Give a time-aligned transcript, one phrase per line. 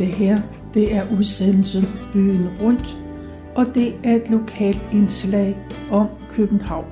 [0.00, 0.40] Det her,
[0.74, 2.96] det er udsendelsen Byen Rundt,
[3.54, 5.56] og det er et lokalt indslag
[5.90, 6.86] om København.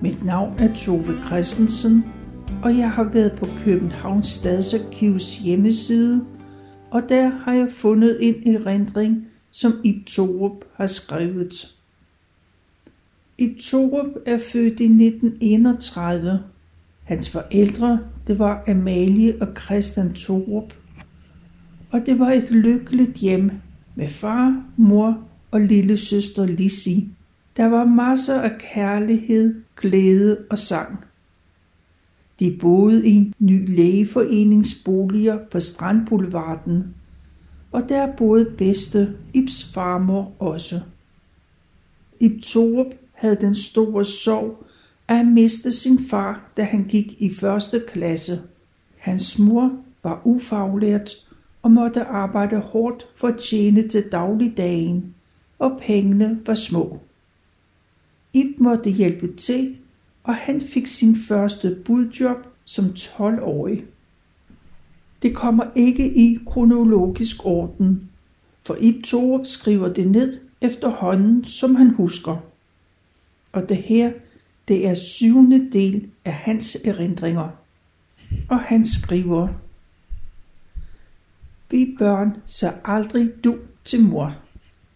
[0.00, 2.04] Mit navn er Tove Christensen,
[2.62, 6.24] og jeg har været på Københavns Stadsarkivs hjemmeside,
[6.90, 11.76] og der har jeg fundet en erindring, som Ib Torup har skrevet.
[13.38, 16.42] Ib Torup er født i 1931.
[17.04, 20.74] Hans forældre, det var Amalie og Christian Torup,
[21.94, 23.50] og det var et lykkeligt hjem
[23.94, 25.18] med far, mor
[25.50, 27.08] og lille søster Lissi.
[27.56, 31.04] Der var masser af kærlighed, glæde og sang.
[32.40, 36.94] De boede i en ny lægeforeningsboliger på Strandboulevarden,
[37.72, 40.80] og der boede bedste Ibs farmor også.
[42.20, 44.66] Ib Torup havde den store sorg
[45.08, 48.32] at miste sin far, da han gik i første klasse.
[48.98, 51.10] Hans mor var ufaglært
[51.64, 55.14] og måtte arbejde hårdt for at tjene til dagligdagen,
[55.58, 57.00] og pengene var små.
[58.32, 59.76] Ib måtte hjælpe til,
[60.24, 63.84] og han fik sin første budjob som 12-årig.
[65.22, 68.10] Det kommer ikke i kronologisk orden,
[68.62, 72.36] for Ib Torup skriver det ned efterhånden, som han husker.
[73.52, 74.12] Og det her,
[74.68, 77.48] det er syvende del af hans erindringer.
[78.48, 79.48] Og han skriver,
[81.70, 84.36] vi børn så aldrig du til mor.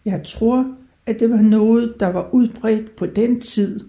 [0.05, 0.75] Jeg tror,
[1.05, 3.79] at det var noget, der var udbredt på den tid,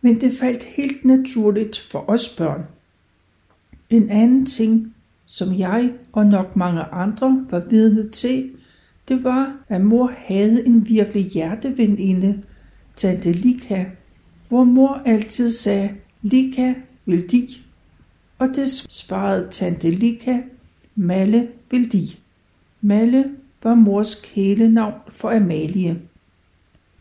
[0.00, 2.64] men det faldt helt naturligt for os børn.
[3.90, 4.94] En anden ting,
[5.26, 8.50] som jeg og nok mange andre var vidne til,
[9.08, 12.42] det var, at mor havde en virkelig hjerteveninde,
[12.96, 13.84] tante Lika,
[14.48, 15.90] hvor mor altid sagde,
[16.22, 16.74] Lika
[17.04, 17.48] vil de,
[18.38, 20.40] og det sparede tante Lika,
[20.96, 22.08] Malle vil de.
[22.80, 26.02] Malle var mors kælenavn for Amalie.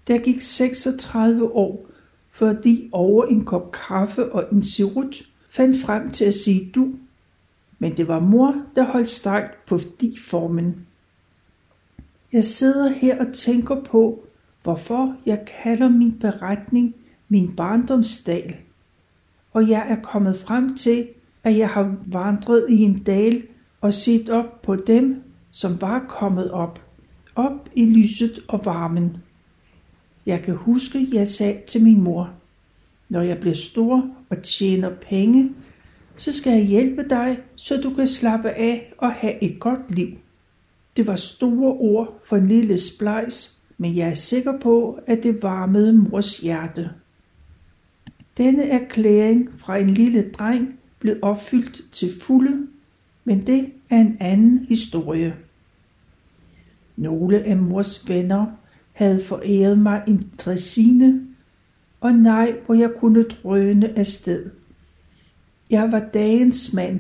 [0.07, 1.85] Der gik 36 år,
[2.29, 6.93] før de over en kop kaffe og en sirut fandt frem til at sige du.
[7.79, 10.87] Men det var mor, der holdt stærkt på de-formen.
[12.33, 14.23] Jeg sidder her og tænker på,
[14.63, 16.95] hvorfor jeg kalder min beretning
[17.33, 18.55] min barndomsdal.
[19.53, 21.07] Og jeg er kommet frem til,
[21.43, 23.43] at jeg har vandret i en dal
[23.83, 26.81] og set op på dem, som var kommet op,
[27.35, 29.17] op i lyset og varmen.
[30.25, 32.33] Jeg kan huske, jeg sagde til min mor,
[33.09, 35.51] når jeg bliver stor og tjener penge,
[36.16, 40.07] så skal jeg hjælpe dig, så du kan slappe af og have et godt liv.
[40.97, 45.43] Det var store ord for en lille splejs, men jeg er sikker på, at det
[45.43, 46.89] varmede mors hjerte.
[48.38, 52.67] Denne erklæring fra en lille dreng blev opfyldt til fulde,
[53.23, 55.35] men det er en anden historie.
[56.97, 58.45] Nogle af mors venner
[58.94, 61.22] havde foræret mig en dressine,
[62.01, 64.51] og nej, hvor jeg kunne drøne afsted.
[65.69, 67.00] Jeg var dagens mand,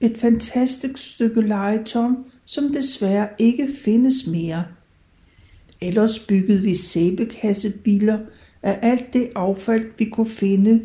[0.00, 2.10] et fantastisk stykke legetøj,
[2.44, 4.64] som desværre ikke findes mere.
[5.80, 8.18] Ellers byggede vi sæbekassebiler
[8.62, 10.82] af alt det affald, vi kunne finde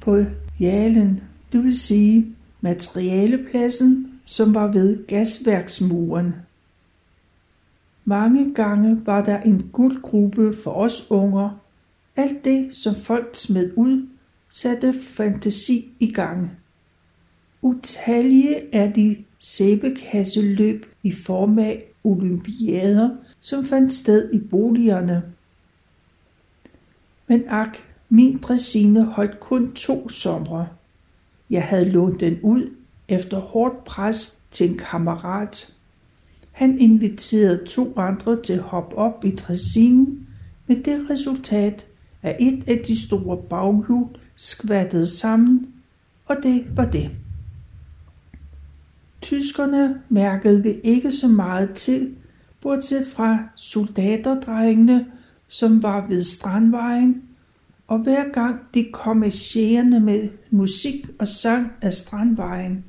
[0.00, 0.24] på
[0.60, 1.20] Jalen,
[1.52, 2.26] det vil sige
[2.62, 6.34] materialepladsen, som var ved gasværksmuren.
[8.04, 11.60] Mange gange var der en guldgruppe for os unger.
[12.16, 14.08] Alt det, som folk smed ud,
[14.48, 16.50] satte fantasi i gang.
[17.62, 25.22] Utallige er de sæbekasseløb i form af olympiader, som fandt sted i boligerne.
[27.26, 30.68] Men ak, min dræsine holdt kun to somre.
[31.52, 32.70] Jeg havde lånt den ud
[33.08, 35.74] efter hårdt pres til en kammerat.
[36.52, 40.26] Han inviterede to andre til at hoppe op i dressinen
[40.66, 41.86] med det resultat,
[42.22, 45.68] at et af de store baghjul skvattede sammen,
[46.26, 47.10] og det var det.
[49.22, 52.14] Tyskerne mærkede vi ikke så meget til,
[52.60, 55.06] bortset fra soldaterdrengene,
[55.48, 57.22] som var ved Strandvejen,
[57.92, 62.84] og hver gang de kom marcherende med musik og sang af Strandvejen.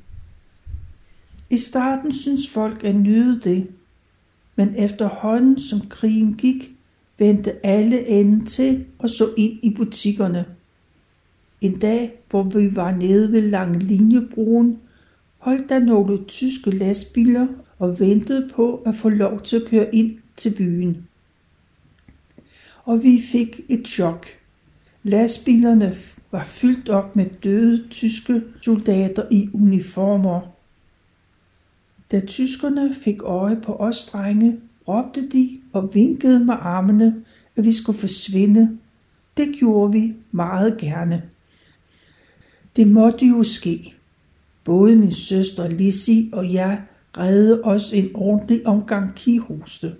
[1.50, 3.68] I starten synes folk at nyde det,
[4.56, 6.70] men efterhånden som krigen gik,
[7.18, 10.44] vendte alle enden til og så ind i butikkerne.
[11.60, 14.78] En dag, hvor vi var nede ved Lange Linjebroen,
[15.38, 17.46] holdt der nogle tyske lastbiler
[17.78, 21.08] og ventede på at få lov til at køre ind til byen.
[22.84, 24.43] Og vi fik et chok.
[25.06, 25.94] Lastbilerne
[26.32, 30.40] var fyldt op med døde tyske soldater i uniformer.
[32.12, 37.24] Da tyskerne fik øje på os drenge, råbte de og vinkede med armene,
[37.56, 38.78] at vi skulle forsvinde.
[39.36, 41.22] Det gjorde vi meget gerne.
[42.76, 43.94] Det måtte jo ske.
[44.64, 46.82] Både min søster Lissy og jeg
[47.18, 49.94] redde os en ordentlig omgang kihoste.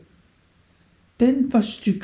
[1.21, 2.03] Den var styg,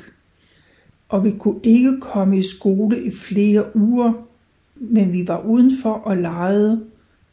[1.10, 4.12] og vi kunne ikke komme i skole i flere uger,
[4.74, 6.84] men vi var udenfor og legede.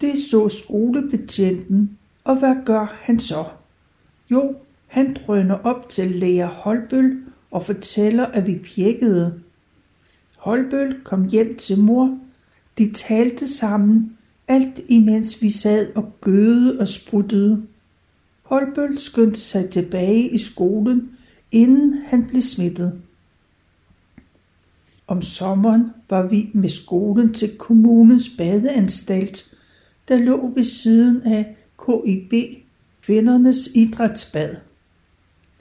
[0.02, 3.46] Det så skolebetjenten, og hvad gør han så?
[4.32, 4.56] Jo,
[4.88, 7.18] han drøner op til lærer Holbøl
[7.52, 9.42] og fortæller, at vi pjekkede.
[10.38, 12.20] Holbøl kom hjem til mor.
[12.78, 17.64] De talte sammen, alt imens vi sad og gøede og spruttede.
[18.44, 21.10] Holbøl skyndte sig tilbage i skolen,
[21.52, 23.02] inden han blev smittet.
[25.08, 29.56] Om sommeren var vi med skolen til kommunens badeanstalt,
[30.08, 31.56] der lå ved siden af
[31.86, 32.34] KIB,
[33.02, 34.56] kvindernes idrætsbad.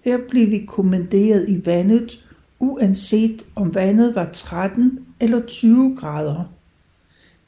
[0.05, 2.27] Her blev vi kommanderet i vandet,
[2.59, 6.45] uanset om vandet var 13 eller 20 grader.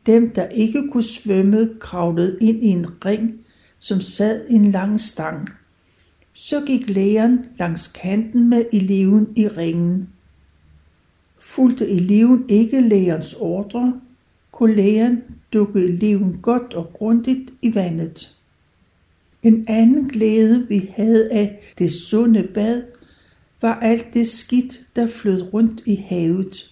[0.07, 3.41] Dem, der ikke kunne svømme, kravlede ind i en ring,
[3.79, 5.49] som sad en lang stang.
[6.35, 10.09] Så gik lægeren langs kanten med eleven i ringen.
[11.41, 14.01] Fulgte eleven ikke lærerens ordre,
[14.53, 18.37] kunne læreren dukke eleven godt og grundigt i vandet.
[19.43, 22.83] En anden glæde, vi havde af det sunde bad,
[23.63, 26.71] var alt det skidt, der flød rundt i havet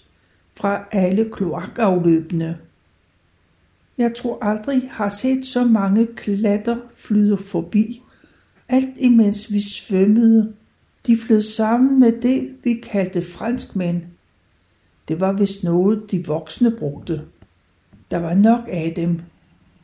[0.54, 2.58] fra alle kloakafløbene.
[3.98, 8.02] Jeg tror aldrig har set så mange klatter flyde forbi.
[8.68, 10.52] Alt imens vi svømmede.
[11.06, 14.02] De flød sammen med det, vi kaldte franskmænd.
[15.08, 17.22] Det var vist noget, de voksne brugte.
[18.10, 19.20] Der var nok af dem.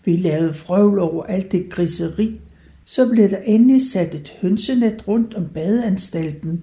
[0.04, 2.40] Vi lavede frøvl over alt det griseri,
[2.84, 6.62] så blev der endelig sat et hønsenet rundt om badeanstalten.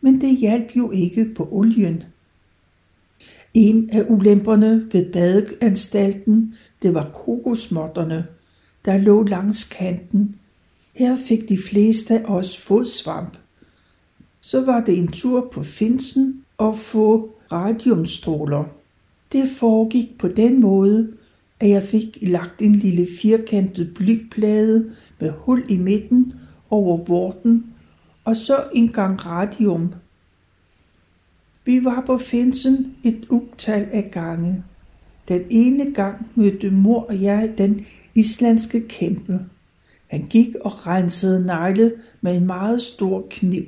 [0.00, 2.02] Men det hjalp jo ikke på olien.
[3.54, 8.26] En af ulemperne ved badeanstalten, det var kokosmotterne,
[8.84, 10.36] der lå langs kanten.
[10.94, 13.36] Her fik de fleste af os fodsvamp.
[14.40, 18.64] Så var det en tur på Finsen og få radiumstråler.
[19.32, 21.12] Det foregik på den måde,
[21.60, 26.34] at jeg fik lagt en lille firkantet blyplade med hul i midten
[26.70, 27.66] over vorten,
[28.24, 29.94] og så en gang radium
[31.64, 34.64] vi var på Finsen et utal af gange.
[35.28, 39.40] Den ene gang mødte mor og jeg den islandske kæmpe.
[40.06, 43.64] Han gik og rensede negle med en meget stor kniv.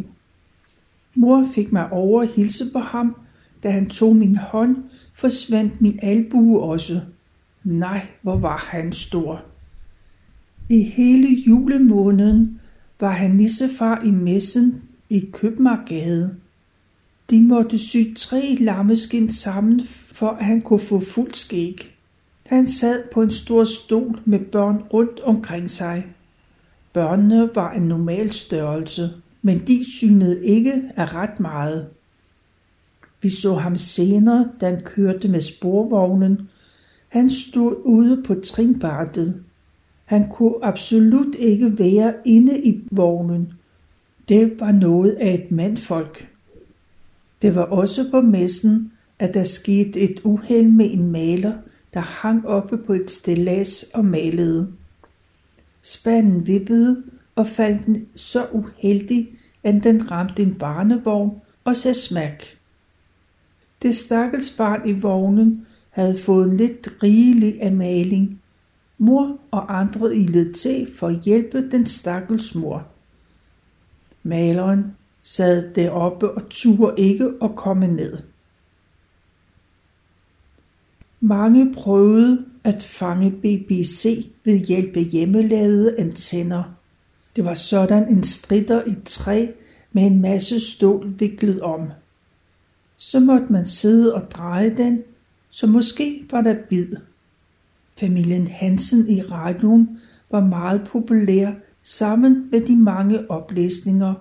[1.15, 3.17] Mor fik mig over at hilse på ham.
[3.63, 4.77] Da han tog min hånd,
[5.15, 7.01] forsvandt min albue også.
[7.65, 9.43] Nej, hvor var han stor.
[10.69, 12.61] I hele julemåneden
[13.01, 16.37] var han nissefar i messen i Købmagergade.
[17.31, 21.95] De måtte sy tre lammeskind sammen, for at han kunne få fuld skæg.
[22.47, 26.07] Han sad på en stor stol med børn rundt omkring sig.
[26.93, 29.11] Børnene var en normal størrelse,
[29.43, 31.87] men de synede ikke af ret meget.
[33.23, 36.49] Vi så ham senere, da han kørte med sporvognen.
[37.09, 39.45] Han stod ude på trinbrættet.
[40.05, 43.53] Han kunne absolut ikke være inde i vognen.
[44.29, 46.29] Det var noget af et mandfolk.
[47.43, 51.53] Det var også på messen, at der skete et uheld med en maler,
[51.95, 54.69] der hang oppe på et stillads og malede.
[55.83, 57.03] Spanden vippede
[57.35, 59.29] og faldt den så uheldig,
[59.65, 61.31] at den ramte en barnevogn
[61.65, 62.62] og sagde smæk.
[63.83, 68.43] Det stakkels barn i vognen havde fået lidt rigelig af maling.
[68.99, 72.87] Mor og andre ildede til for at hjælpe den stakkels mor.
[74.23, 78.19] Maleren sad deroppe og turde ikke at komme ned.
[81.21, 86.63] Mange prøvede at fange BBC ved hjælp af hjemmelavede antenner.
[87.37, 89.47] Det var sådan en stritter i træ
[89.93, 91.91] med en masse stål viklet om.
[93.03, 95.03] Så måtte man sidde og dreje den,
[95.51, 96.89] så måske var der bid.
[98.01, 104.15] Familien Hansen i radioen var meget populær sammen med de mange oplæsninger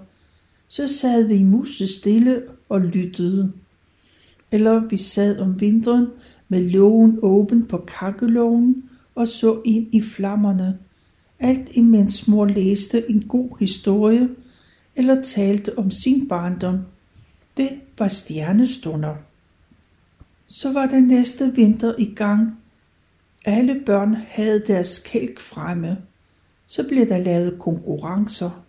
[0.71, 3.51] så sad vi musestille og lyttede.
[4.51, 6.07] Eller vi sad om vinteren
[6.49, 10.77] med lågen åben på kakkeloven og så ind i flammerne,
[11.39, 14.29] alt imens mor læste en god historie
[14.95, 16.79] eller talte om sin barndom.
[17.57, 19.15] Det var stjernestunder.
[20.47, 22.57] Så var den næste vinter i gang.
[23.45, 25.97] Alle børn havde deres kælk fremme.
[26.67, 28.63] Så blev der lavet konkurrencer.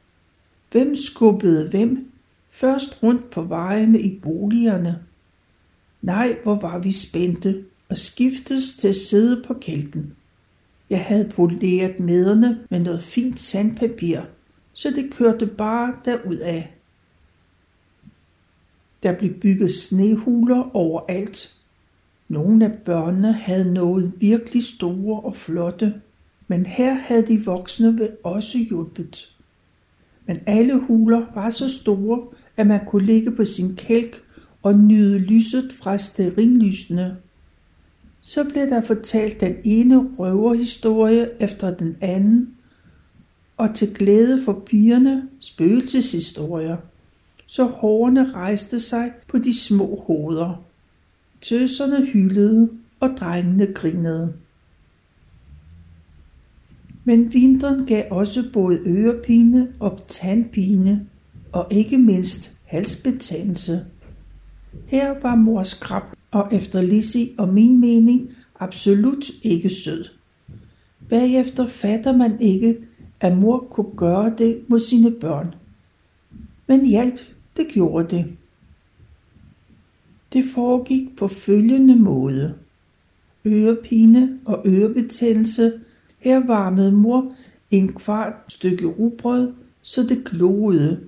[0.70, 2.10] Hvem skubbede hvem?
[2.50, 4.98] Først rundt på vejene i boligerne.
[6.02, 10.14] Nej, hvor var vi spændte og skiftes til at sidde på kælken.
[10.90, 14.20] Jeg havde poleret mederne med noget fint sandpapir,
[14.72, 16.62] så det kørte bare derudad.
[19.02, 21.56] Der blev bygget snehuler overalt.
[22.28, 25.94] Nogle af børnene havde nået virkelig store og flotte,
[26.48, 29.36] men her havde de voksne også hjulpet.
[30.26, 32.22] Men alle huler var så store,
[32.56, 34.22] at man kunne ligge på sin kælk
[34.62, 37.16] og nyde lyset fra sterinlysene.
[38.20, 42.54] Så blev der fortalt den ene røverhistorie efter den anden,
[43.56, 46.76] og til glæde for pigerne spøgelseshistorier,
[47.52, 50.62] så hårene rejste sig på de små hoveder.
[51.42, 54.34] Tøserne hyldede, og drengene grinede.
[57.04, 61.06] Men vinteren gav også både ørepine og tandpine,
[61.52, 63.86] og ikke mindst halsbetændelse.
[64.86, 68.30] Her var mors skrab, og efter Lissi og min mening
[68.60, 70.04] absolut ikke sød.
[71.08, 72.76] Bagefter fatter man ikke,
[73.20, 75.54] at mor kunne gøre det mod sine børn.
[76.66, 77.20] Men hjælp,
[77.56, 78.36] det gjorde det.
[80.32, 82.54] Det foregik på følgende måde.
[83.44, 85.80] Ørepine og ørebetændelse.
[86.18, 87.32] Her varmede mor
[87.70, 91.00] en kvart stykke rugbrød, så det gloede.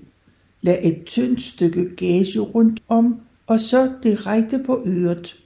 [0.61, 5.37] Lad et tyndt stykke gage rundt om, og så direkte på øret.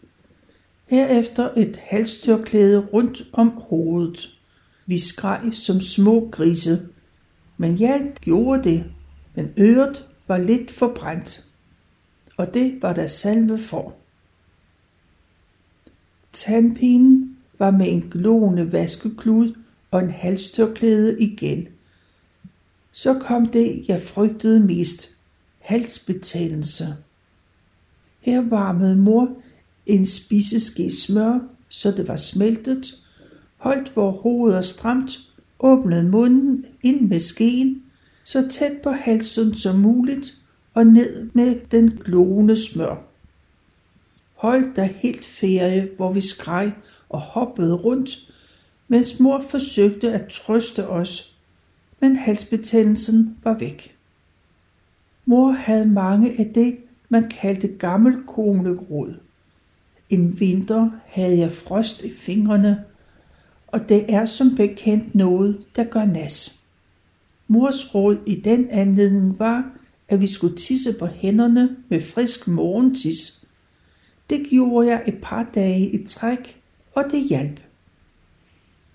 [0.86, 4.38] Herefter et halstørklæde rundt om hovedet.
[4.86, 6.78] Vi skreg som små grise,
[7.56, 8.84] men jeg gjorde det,
[9.34, 11.48] men øret var lidt forbrændt
[12.38, 13.94] og det var der salve for.
[16.32, 19.54] Tandpinen var med en glående vaskeklud
[19.90, 21.68] og en halstørklæde igen.
[22.92, 25.16] Så kom det, jeg frygtede mest,
[25.58, 26.86] halsbetændelse.
[28.20, 29.28] Her varmede mor
[29.86, 33.02] en spiseske smør, så det var smeltet,
[33.56, 35.18] holdt vor hoveder stramt,
[35.58, 37.82] åbnede munden ind med skeen,
[38.28, 40.34] så tæt på halsen som muligt,
[40.74, 42.96] og ned med den glående smør.
[44.34, 46.72] Hold der helt ferie, hvor vi skreg
[47.08, 48.18] og hoppede rundt,
[48.88, 51.36] mens mor forsøgte at trøste os,
[52.00, 53.96] men halsbetændelsen var væk.
[55.24, 56.76] Mor havde mange af det,
[57.08, 59.14] man kaldte gammel konegrod.
[60.10, 62.84] En vinter havde jeg frost i fingrene,
[63.66, 66.57] og det er som bekendt noget, der gør nas.
[67.48, 69.70] Mors råd i den anledning var,
[70.08, 73.46] at vi skulle tisse på hænderne med frisk morgentis.
[74.30, 76.60] Det gjorde jeg et par dage i træk,
[76.94, 77.60] og det hjalp.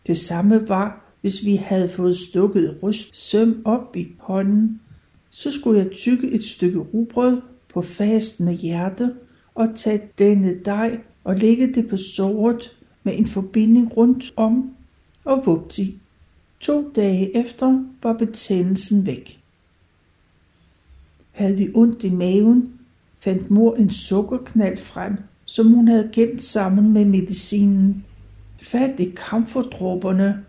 [0.08, 4.82] Det samme var, hvis vi havde fået stukket ryst søm op i hånden,
[5.30, 7.42] så skulle jeg tykke et stykke rugbrød
[7.74, 9.14] på fastende hjerte
[9.56, 14.76] og tage denne dej og lægge det på såret med en forbinding rundt om
[15.26, 16.02] og vupti.
[16.64, 19.42] To dage efter var betændelsen væk.
[21.32, 22.74] Havde vi ondt i maven,
[23.20, 28.06] fandt mor en sukkerknald frem, som hun havde gemt sammen med medicinen.
[28.62, 30.46] Fat i kamfordråberne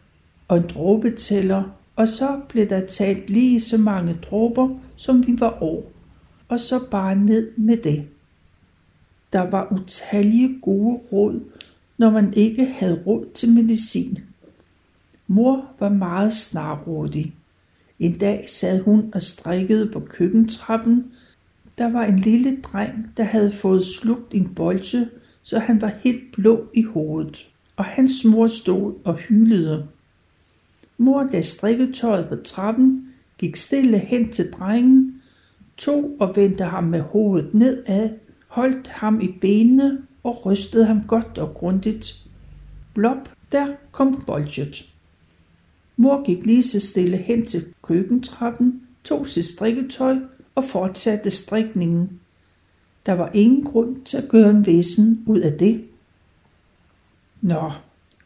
[0.49, 1.63] og en dråbetæller,
[1.97, 5.83] og så blev der talt lige så mange dråber, som vi var over,
[6.49, 8.05] og så bare ned med det.
[9.33, 11.41] Der var utallige gode råd,
[11.99, 14.19] når man ikke havde råd til medicin.
[15.27, 17.35] Mor var meget snarrådig.
[17.99, 21.05] En dag sad hun og strikkede på køkkentrappen.
[21.79, 25.09] Der var en lille dreng, der havde fået slugt en bolse,
[25.43, 29.89] så han var helt blå i hovedet, og hans mor stod og hylede.
[30.99, 35.23] Mor lagde strikketøjet på trappen, gik stille hen til drengen,
[35.77, 38.11] tog og vendte ham med hovedet nedad,
[38.49, 42.27] holdt ham i benene og rystede ham godt og grundigt.
[42.95, 44.94] Blop, der kom bolsjet.
[45.97, 50.17] Mor gik lige så stille hen til køkkentrappen, tog sit strikketøj
[50.55, 52.21] og fortsatte strikningen.
[53.07, 55.85] Der var ingen grund til at gøre en væsen ud af det.
[57.41, 57.73] Nå,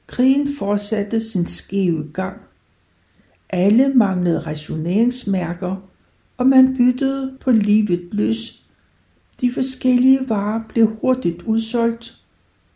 [0.07, 2.43] krigen fortsatte sin skæve gang.
[3.51, 5.77] Alle manglede rationeringsmærker,
[6.37, 8.65] og man byttede på livet løs.
[9.41, 12.23] De forskellige varer blev hurtigt udsolgt,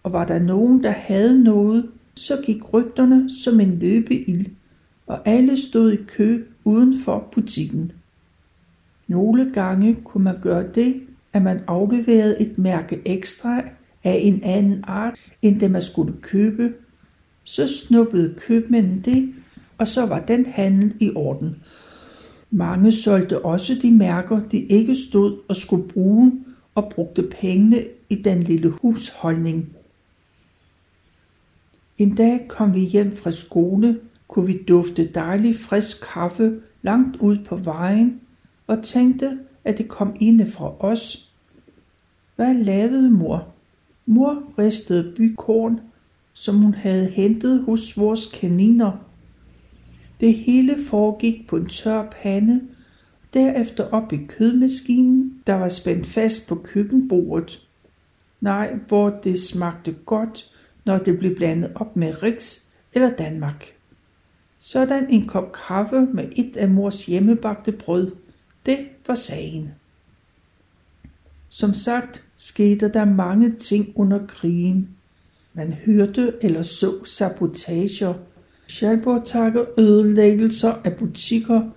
[0.03, 4.47] og var der nogen, der havde noget, så gik rygterne som en løbeild
[5.07, 7.93] og alle stod i kø uden for butikken.
[9.09, 13.63] Nogle gange kunne man gøre det, at man afleverede et mærke ekstra
[14.05, 16.73] af en anden art, end det man skulle købe.
[17.45, 19.35] Så snuppede købmanden det,
[19.79, 21.57] og så var den handel i orden.
[22.51, 26.33] Mange solgte også de mærker, de ikke stod og skulle bruge,
[26.75, 29.69] og brugte pengene i den lille husholdning.
[31.99, 34.01] En dag kom vi hjem fra skole,
[34.33, 38.21] kunne vi dufte dejlig frisk kaffe langt ud på vejen,
[38.67, 41.33] og tænkte, at det kom inde fra os.
[42.37, 43.49] Hvad lavede mor?
[44.07, 45.81] Mor ristede bykorn,
[46.33, 48.93] som hun havde hentet hos vores kaniner.
[50.21, 52.61] Det hele foregik på en tør pande,
[53.35, 57.67] derefter op i kødmaskinen, der var spændt fast på køkkenbordet.
[58.41, 60.51] Nej, hvor det smagte godt,
[60.85, 63.73] når det blev blandet op med Riks eller Danmark.
[64.65, 68.13] Sådan en kop kaffe med et af mors hjemmebagte brød,
[68.67, 69.71] det var sagen.
[71.49, 74.89] Som sagt skete der mange ting under krigen.
[75.55, 78.15] Man hørte eller så sabotager,
[78.69, 81.71] Schalburg ødelæggelser af butikker,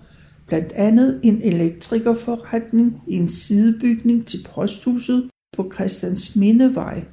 [0.46, 7.04] blandt andet en elektrikerforretning i en sidebygning til posthuset på Christians Mindevej.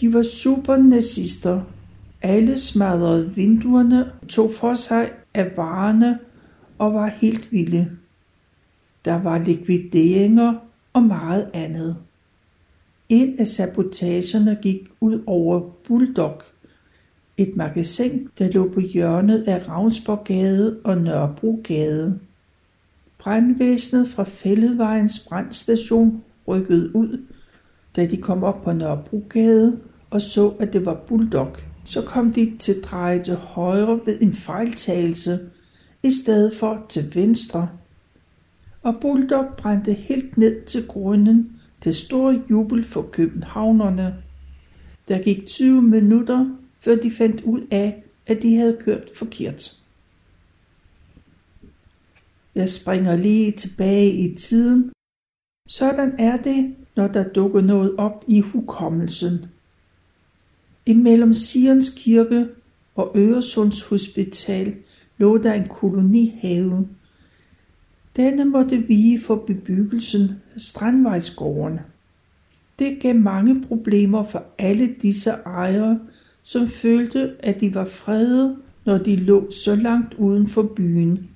[0.00, 1.62] De var super nazister.
[2.22, 6.18] Alle smadrede vinduerne, tog for sig af varerne
[6.78, 7.90] og var helt vilde.
[9.04, 10.54] Der var likvideringer
[10.92, 11.96] og meget andet.
[13.08, 16.42] En af sabotagerne gik ud over Bulldog,
[17.36, 22.18] et magasin, der lå på hjørnet af Ravnsborggade og Nørrebrogade.
[23.18, 27.20] Brandvæsenet fra Fælledvejens brandstation rykkede ud,
[27.96, 29.78] da de kom op på Nørrebrogade
[30.10, 31.56] og så, at det var Bulldog.
[31.86, 35.50] Så kom de til dreje til højre ved en fejltagelse,
[36.02, 37.68] i stedet for til venstre.
[38.82, 44.16] Og Bulldog brændte helt ned til grunden til stor jubel for københavnerne.
[45.08, 49.76] Der gik 20 minutter, før de fandt ud af, at de havde kørt forkert.
[52.54, 54.92] Jeg springer lige tilbage i tiden.
[55.68, 59.46] Sådan er det, når der dukker noget op i hukommelsen.
[60.86, 62.48] Imellem Sions kirke
[62.94, 64.74] og Øresunds hospital
[65.18, 66.88] lå der en kolonihave.
[68.16, 71.78] Denne måtte vige for bebyggelsen Strandvejsgården.
[72.78, 76.00] Det gav mange problemer for alle disse ejere,
[76.42, 81.28] som følte, at de var fredet, når de lå så langt uden for byen.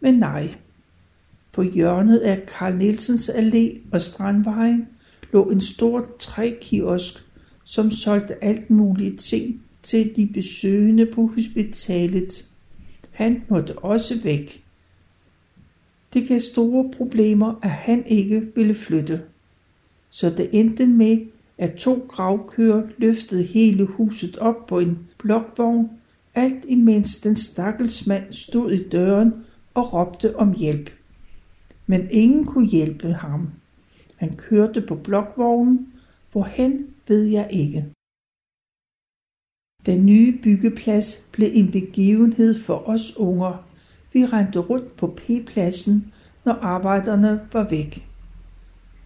[0.00, 0.54] Men nej.
[1.52, 4.88] På hjørnet af Karl Nielsens Allé og Strandvejen
[5.32, 7.29] lå en stor trækiosk,
[7.70, 12.50] som solgte alt muligt ting til de besøgende på hospitalet.
[13.10, 14.64] Han måtte også væk.
[16.12, 19.22] Det gav store problemer, at han ikke ville flytte.
[20.08, 21.26] Så det endte med,
[21.58, 25.90] at to gravkører løftede hele huset op på en blokvogn,
[26.34, 29.32] alt imens den stakkels mand stod i døren
[29.74, 30.90] og råbte om hjælp.
[31.86, 33.50] Men ingen kunne hjælpe ham.
[34.16, 35.88] Han kørte på blokvognen,
[36.32, 37.86] hvorhen ved jeg ikke.
[39.86, 43.66] Den nye byggeplads blev en begivenhed for os unger.
[44.12, 46.12] Vi rendte rundt på P-pladsen,
[46.44, 48.06] når arbejderne var væk.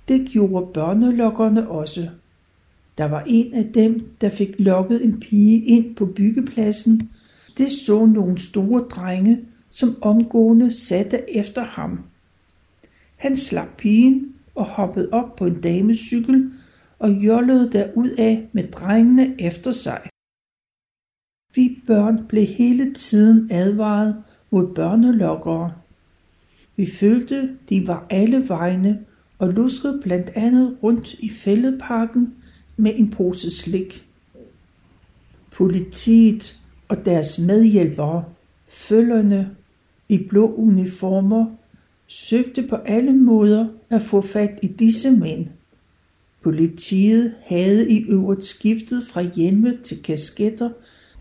[0.09, 2.11] Det gjorde børnelokkerne også.
[2.99, 7.11] Der var en af dem, der fik lokket en pige ind på byggepladsen.
[7.59, 12.01] Det så nogle store drenge, som omgående satte efter ham.
[13.17, 16.51] Han slap pigen og hoppede op på en damecykel
[16.99, 17.71] og jollede
[18.19, 20.01] af med drengene efter sig.
[21.55, 25.73] Vi børn blev hele tiden advaret mod børnelokkere.
[26.77, 29.05] Vi følte, de var alle vegne
[29.39, 32.35] og luskede blandt andet rundt i fældeparken
[32.77, 34.09] med en pose slik.
[35.53, 38.25] Politiet og deres medhjælpere,
[38.69, 39.57] følgerne
[40.09, 41.47] i blå uniformer,
[42.07, 45.47] søgte på alle måder at få fat i disse mænd.
[46.45, 50.71] Politiet havde i øvrigt skiftet fra hjelme til kasketter,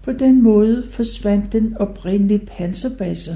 [0.03, 3.31] på den måde forsvandt den oprindelige panserbasse.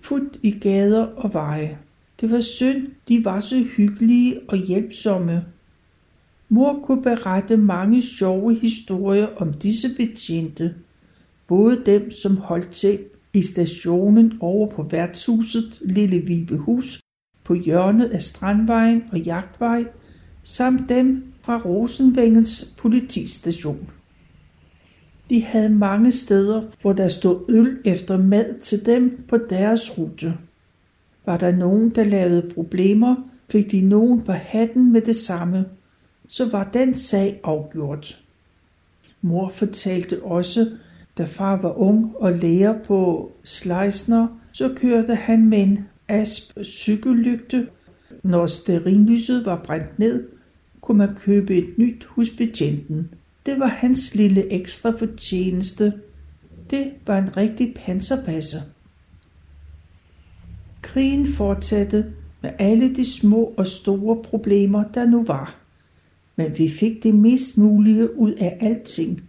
[0.00, 1.78] Fuldt i gader og veje.
[2.20, 5.44] Det var synd, de var så hyggelige og hjælpsomme.
[6.48, 10.74] Mor kunne berette mange sjove historier om disse betjente.
[11.46, 12.98] Både dem, som holdt til
[13.34, 17.00] i stationen over på værtshuset Lille Vibehus
[17.50, 19.84] på hjørnet af Strandvejen og Jagtvej,
[20.42, 23.90] samt dem fra Rosenvængens politistation.
[25.30, 30.34] De havde mange steder, hvor der stod øl efter mad til dem på deres rute.
[31.26, 33.16] Var der nogen, der lavede problemer,
[33.48, 35.64] fik de nogen på hatten med det samme–
[36.28, 38.22] så var den sag afgjort.
[39.20, 40.70] Mor fortalte også,
[41.18, 47.68] Da far var ung og lærer på Sleisner, så kørte han med en asp cykellygte.
[48.22, 50.28] Når sterinlyset var brændt ned,
[50.80, 53.14] kunne man købe et nyt hos betjenten.
[53.46, 55.92] Det var hans lille ekstra fortjeneste.
[56.70, 58.60] Det var en rigtig panserpasser.
[60.82, 65.56] Krigen fortsatte med alle de små og store problemer, der nu var.
[66.36, 69.24] Men vi fik det mest mulige ud af alting.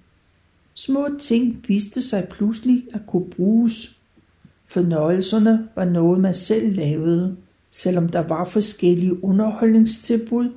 [0.73, 4.00] Små ting viste sig pludselig at kunne bruges.
[4.71, 7.37] Fornøjelserne var noget, man selv lavede.
[7.71, 10.49] Selvom der var forskellige underholdningstilbud,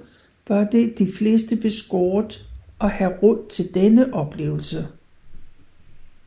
[0.48, 2.48] var det de fleste beskåret
[2.80, 4.86] at have råd til denne oplevelse.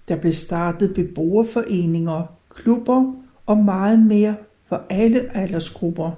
[0.07, 3.13] Der blev startet beboerforeninger, klubber
[3.45, 6.11] og meget mere for alle aldersgrupper.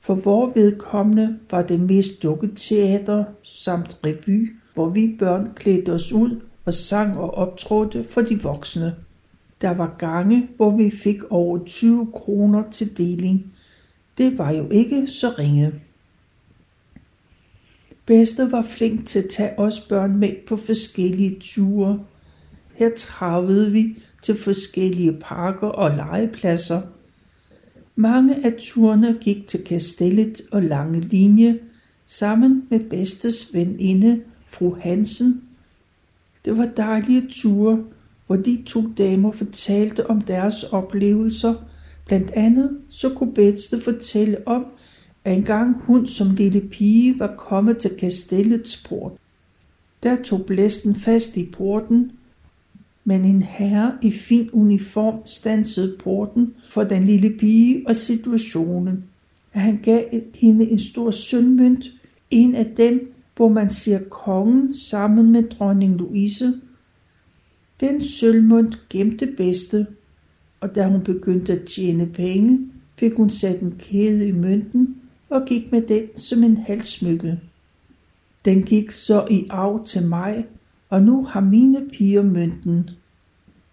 [0.00, 6.40] For vor vedkommende var det mest dukketeater samt revy, hvor vi børn klædte os ud
[6.64, 8.94] og sang og optrådte for de voksne.
[9.60, 13.52] Der var gange, hvor vi fik over 20 kroner til deling.
[14.18, 15.72] Det var jo ikke så ringe.
[18.06, 22.04] Bedste var flink til at tage os børn med på forskellige ture.
[22.74, 26.82] Her travede vi til forskellige parker og legepladser.
[27.96, 31.58] Mange af turene gik til Kastellet og Lange Linje
[32.06, 35.42] sammen med bedstes veninde, fru Hansen.
[36.44, 37.84] Det var dejlige ture,
[38.26, 41.54] hvor de to damer fortalte om deres oplevelser.
[42.06, 44.66] Blandt andet så kunne bedste fortælle om,
[45.24, 49.12] at engang hun som lille pige var kommet til kastellets port.
[50.02, 52.12] Der tog blæsten fast i porten,
[53.04, 59.04] men en herre i fin uniform stansede porten for den lille pige og situationen.
[59.52, 61.84] At han gav hende en stor sølvmønt,
[62.30, 66.54] en af dem, hvor man ser kongen sammen med dronning Louise.
[67.80, 69.86] Den sølvmønt gemte bedste,
[70.60, 74.96] og da hun begyndte at tjene penge, fik hun sat en kæde i mønten
[75.28, 77.40] og gik med den som en halssmykke.
[78.44, 80.46] Den gik så i arv til mig,
[80.88, 82.90] og nu har mine piger mønten.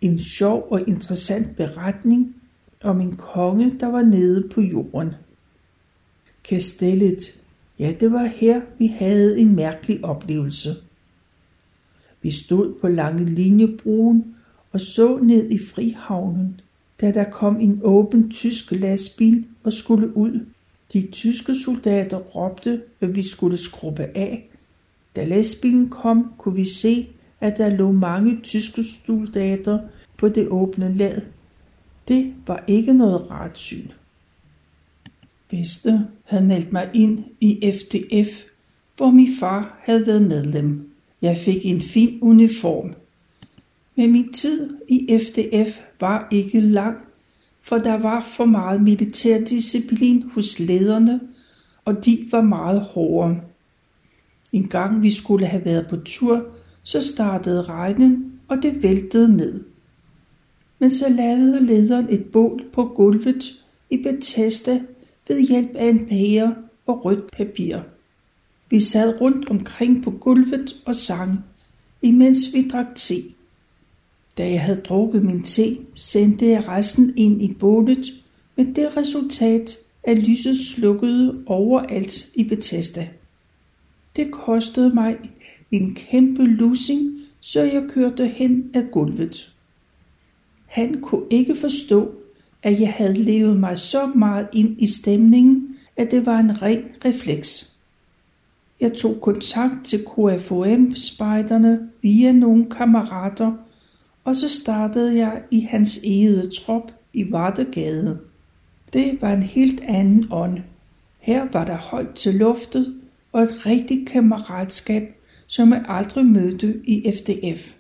[0.02, 2.36] En sjov og interessant beretning
[2.84, 5.10] om en konge, der var nede på jorden.
[6.44, 7.42] Kastellet.
[7.80, 10.70] Ja, det var her, vi havde en mærkelig oplevelse.
[12.24, 14.36] Vi stod på lange linjebroen
[14.72, 16.62] og så ned i Frihavnen,
[17.02, 20.46] da der kom en åben tysk lastbil og skulle ud.
[20.94, 24.50] De tyske soldater råbte, at vi skulle skrubbe af.
[25.16, 27.10] Da lastbilen kom, kunne vi se,
[27.40, 29.80] at der lå mange tyske soldater
[30.18, 31.22] på det åbne lad.
[32.08, 33.88] Det var ikke noget rart syn.
[35.52, 38.44] Veste havde meldt mig ind i FDF,
[38.98, 40.93] hvor min far havde været medlem.
[41.24, 42.94] Jeg fik en fin uniform.
[43.96, 46.98] Men min tid i FDF var ikke lang,
[47.62, 51.20] for der var for meget militærdisciplin hos lederne,
[51.86, 53.36] og de var meget hårde.
[54.52, 56.46] En gang vi skulle have været på tur,
[56.84, 59.64] så startede regnen, og det væltede ned.
[60.80, 64.82] Men så lavede lederen et bål på gulvet i Bethesda
[65.28, 66.56] ved hjælp af en pære
[66.86, 67.80] og rødt papir.
[68.74, 71.46] Vi sad rundt omkring på gulvet og sang,
[72.02, 73.16] imens vi drak te.
[74.38, 78.14] Da jeg havde drukket min te, sendte jeg resten ind i bålet
[78.56, 83.10] med det resultat, at lyset slukkede overalt i Bethesda.
[84.16, 85.18] Det kostede mig
[85.72, 89.54] en kæmpe lussing, så jeg kørte hen ad gulvet.
[90.66, 92.12] Han kunne ikke forstå,
[92.64, 96.84] at jeg havde levet mig så meget ind i stemningen, at det var en ren
[97.06, 97.73] refleks.
[98.84, 103.52] Jeg tog kontakt til KFOM-spejderne via nogle kammerater,
[104.24, 108.20] og så startede jeg i hans egede trop i Vardegade.
[108.94, 110.60] Det var en helt anden ånd.
[111.20, 112.96] Her var der højt til luftet
[113.32, 115.04] og et rigtigt kammeratskab,
[115.48, 117.74] som jeg aldrig mødte i FDF.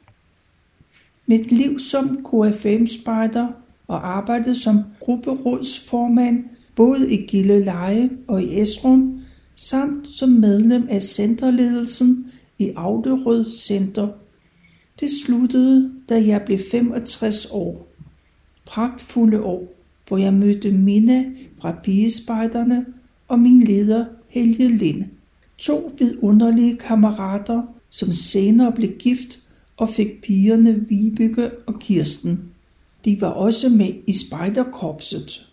[1.25, 3.47] Mit liv som KFM-spejder
[3.87, 6.43] og arbejdede som grupperådsformand
[6.75, 9.22] både i Gilleleje og i Esrum,
[9.55, 14.07] samt som medlem af centerledelsen i Auderød Center.
[14.99, 17.87] Det sluttede, da jeg blev 65 år.
[18.65, 19.73] Pragtfulde år,
[20.07, 21.25] hvor jeg mødte Minna
[21.61, 22.85] fra pigespejderne
[23.27, 25.03] og min leder Helge Lind.
[25.57, 29.39] To vidunderlige kammerater, som senere blev gift
[29.77, 32.49] og fik pigerne Vibeke og Kirsten.
[33.05, 35.47] De var også med i spejderkorpset.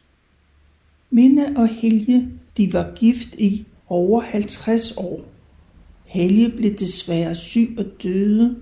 [1.10, 5.20] Minna og Helge, de var gift i over 50 år.
[6.05, 8.57] Helge blev desværre syg og døde.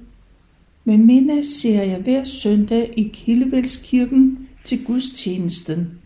[0.84, 5.98] men minde ser jeg hver søndag i Kildevældskirken til gudstjenesten.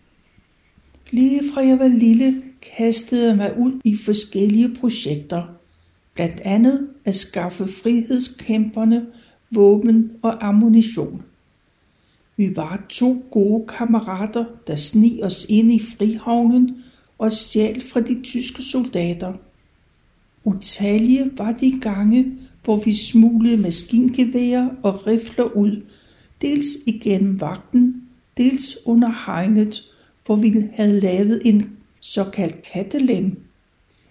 [1.11, 2.41] Lige fra jeg var lille,
[2.77, 5.43] kastede jeg mig ud i forskellige projekter.
[6.13, 9.05] Blandt andet at skaffe frihedskæmperne
[9.51, 11.23] våben og ammunition.
[12.37, 16.82] Vi var to gode kammerater, der sni os ind i frihavnen
[17.23, 19.33] og stjal fra de tyske soldater.
[20.43, 22.33] Utallige var de gange,
[22.63, 25.81] hvor vi smuglede maskingeværer og rifler ud,
[26.41, 28.03] dels igennem vagten,
[28.37, 29.81] dels under hegnet,
[30.25, 33.37] hvor vi havde lavet en såkaldt kattelem.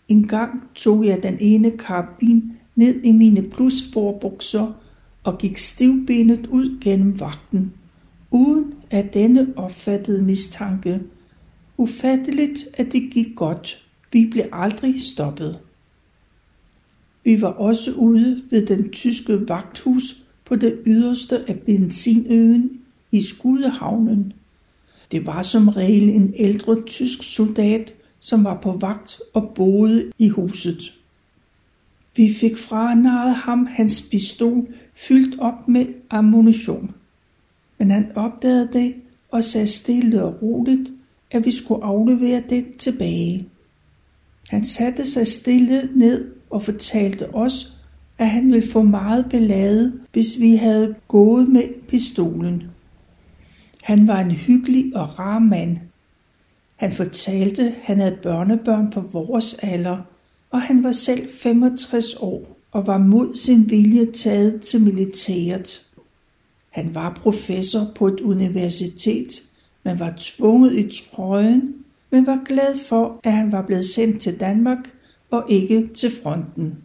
[0.08, 4.72] En gang tog jeg den ene karabin ned i mine plusforbukser
[5.24, 7.72] og gik stivbenet ud gennem vagten,
[8.30, 11.00] uden at denne opfattede mistanke.
[11.82, 13.84] Ufatteligt, at det gik godt.
[14.12, 15.58] Vi blev aldrig stoppet.
[17.24, 22.80] Vi var også ude ved den tyske vagthus på det yderste af benzinøen
[23.12, 24.32] i Skudehavnen.
[25.12, 30.28] Det var som regel en ældre tysk soldat, som var på vagt og boede i
[30.28, 30.94] huset.
[32.16, 36.94] Vi fik franarret ham hans pistol fyldt op med ammunition.
[37.78, 38.94] Men han opdagede det
[39.30, 40.92] og sagde stille og roligt,
[41.32, 43.48] at vi skulle aflevere den tilbage.
[44.48, 47.78] Han satte sig stille ned og fortalte os,
[48.18, 52.62] at han ville få meget belade, hvis vi havde gået med pistolen.
[53.82, 55.78] Han var en hyggelig og rar mand.
[56.76, 59.98] Han fortalte, at han havde børnebørn på vores alder,
[60.50, 65.86] og han var selv 65 år og var mod sin vilje taget til militæret.
[66.70, 69.42] Han var professor på et universitet,
[69.84, 71.74] men var tvunget i trøjen,
[72.10, 74.94] men var glad for, at han var blevet sendt til Danmark
[75.30, 76.78] og ikke til fronten.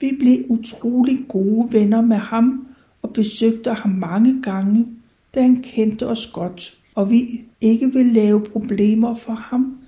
[0.00, 2.66] Vi blev utrolig gode venner med ham
[3.02, 4.86] og besøgte ham mange gange,
[5.34, 9.78] da han kendte os godt, og vi ikke ville lave problemer for ham,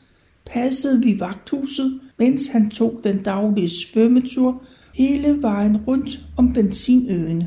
[0.47, 4.63] passede vi vagthuset, mens han tog den daglige svømmetur
[4.95, 7.45] hele vejen rundt om benzinøen.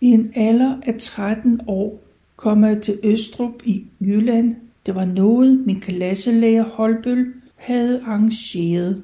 [0.00, 2.02] I en alder af 13 år
[2.42, 4.56] kom jeg til Østrup i Jylland.
[4.86, 9.02] Det var noget, min klasselærer Holbøl havde arrangeret.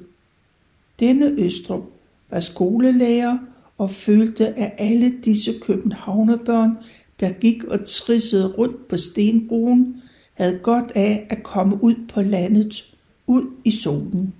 [0.99, 1.83] Denne Østrup
[2.29, 3.37] var skolelærer
[3.77, 6.77] og følte, at alle disse københavnerbørn,
[7.19, 10.01] der gik og trissede rundt på stenbroen,
[10.33, 12.95] havde godt af at komme ud på landet,
[13.27, 14.33] ud i solen.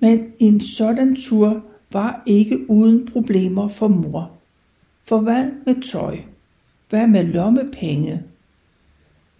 [0.00, 4.30] Men en sådan tur var ikke uden problemer for mor.
[5.04, 6.18] For hvad med tøj?
[6.92, 8.22] Hvad med lommepenge?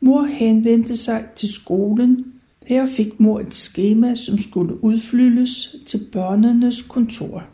[0.00, 2.32] Mor henvendte sig til skolen.
[2.66, 7.44] Her fik mor et skema, som skulle udfyldes til børnenes kontor.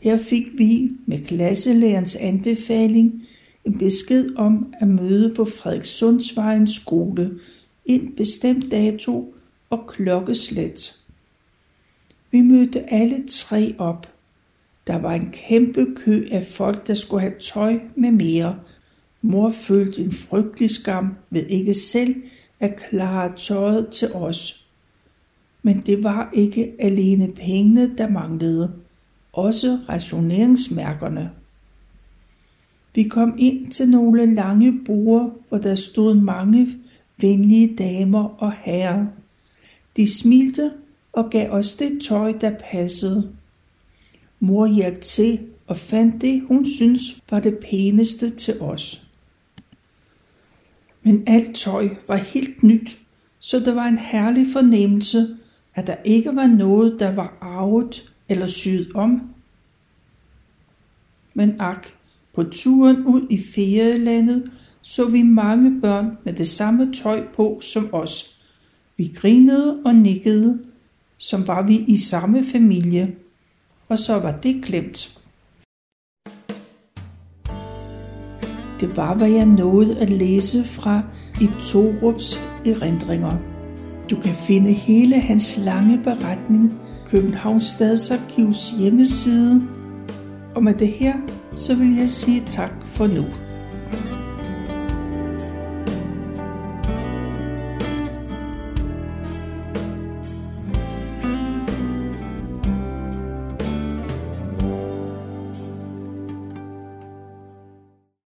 [0.00, 3.22] Her fik vi med klasselærens anbefaling
[3.64, 7.38] en besked om at møde på Frederikssundsvejens skole
[7.84, 9.34] en bestemt dato
[9.70, 10.96] og klokkeslæt.
[12.30, 14.12] Vi mødte alle tre op.
[14.86, 18.58] Der var en kæmpe kø af folk, der skulle have tøj med mere.
[19.30, 22.14] Mor følte en frygtelig skam ved ikke selv
[22.60, 24.66] at klare tøjet til os.
[25.62, 28.72] Men det var ikke alene pengene, der manglede.
[29.32, 31.30] Også rationeringsmærkerne.
[32.94, 36.68] Vi kom ind til nogle lange borde, hvor der stod mange
[37.20, 39.06] venlige damer og herrer.
[39.96, 40.72] De smilte
[41.12, 43.32] og gav os det tøj, der passede.
[44.40, 49.07] Mor hjalp til og fandt det, hun synes var det pæneste til os.
[51.08, 52.98] Men alt tøj var helt nyt,
[53.38, 55.36] så det var en herlig fornemmelse,
[55.74, 59.22] at der ikke var noget, der var arvet eller syet om.
[61.34, 61.86] Men ak,
[62.34, 64.50] på turen ud i ferielandet
[64.82, 68.38] så vi mange børn med det samme tøj på som os.
[68.96, 70.58] Vi grinede og nikkede,
[71.16, 73.14] som var vi i samme familie.
[73.88, 75.17] Og så var det glemt.
[78.80, 81.02] Det var, hvad jeg nåede at læse fra
[81.40, 83.32] i Torups erindringer.
[84.10, 89.62] Du kan finde hele hans lange beretning Københavns Stadsarkivs hjemmeside.
[90.54, 91.14] Og med det her
[91.56, 93.47] så vil jeg sige tak for nu.